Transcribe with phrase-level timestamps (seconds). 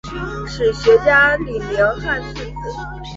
[0.47, 2.53] 史学家李铭汉次子。